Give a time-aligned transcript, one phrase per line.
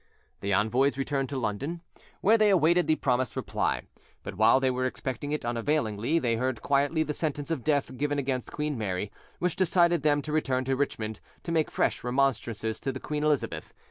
[0.39, 1.81] The envoys returned to London,
[2.21, 3.83] where they awaited the promised reply;
[4.23, 8.17] but while they were expecting it unavailingly, they heard quietly the sentence of death given
[8.17, 12.99] against Queen Mary, which decided them to return to Richmond to make fresh remonstrances to
[12.99, 13.75] Queen Elizabeth.